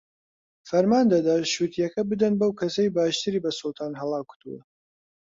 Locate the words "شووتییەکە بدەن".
1.51-2.33